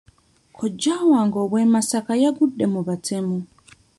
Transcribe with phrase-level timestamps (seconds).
[0.57, 3.37] Kojja wange ow'e Masaka yagudde mu batemu.